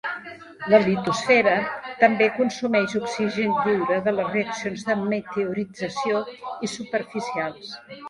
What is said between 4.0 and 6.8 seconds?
de les reaccions de meteorització i